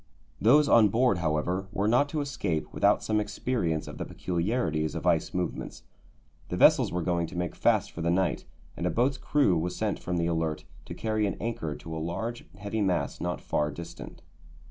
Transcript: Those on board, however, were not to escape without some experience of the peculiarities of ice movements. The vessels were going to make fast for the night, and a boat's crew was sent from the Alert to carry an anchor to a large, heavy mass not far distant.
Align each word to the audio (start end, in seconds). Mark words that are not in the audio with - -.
Those 0.41 0.67
on 0.67 0.87
board, 0.89 1.19
however, 1.19 1.67
were 1.71 1.87
not 1.87 2.09
to 2.09 2.21
escape 2.21 2.73
without 2.73 3.03
some 3.03 3.19
experience 3.19 3.87
of 3.87 3.99
the 3.99 4.05
peculiarities 4.05 4.95
of 4.95 5.05
ice 5.05 5.31
movements. 5.31 5.83
The 6.49 6.57
vessels 6.57 6.91
were 6.91 7.03
going 7.03 7.27
to 7.27 7.37
make 7.37 7.53
fast 7.53 7.91
for 7.91 8.01
the 8.01 8.09
night, 8.09 8.43
and 8.75 8.87
a 8.87 8.89
boat's 8.89 9.19
crew 9.19 9.55
was 9.59 9.75
sent 9.75 9.99
from 9.99 10.17
the 10.17 10.25
Alert 10.25 10.63
to 10.85 10.95
carry 10.95 11.27
an 11.27 11.37
anchor 11.39 11.75
to 11.75 11.95
a 11.95 11.99
large, 12.01 12.47
heavy 12.57 12.81
mass 12.81 13.21
not 13.21 13.41
far 13.41 13.69
distant. 13.69 14.23